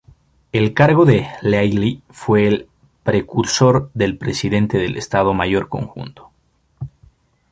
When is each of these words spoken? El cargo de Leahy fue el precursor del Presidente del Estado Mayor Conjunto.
El 0.51 0.73
cargo 0.73 1.05
de 1.05 1.27
Leahy 1.43 2.01
fue 2.09 2.47
el 2.47 2.67
precursor 3.03 3.91
del 3.93 4.17
Presidente 4.17 4.79
del 4.79 4.97
Estado 4.97 5.31
Mayor 5.35 5.69
Conjunto. 5.69 6.31